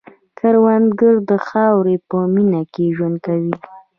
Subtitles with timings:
[0.37, 3.53] کروندګر د خاورې په مینه کې ژوند کوي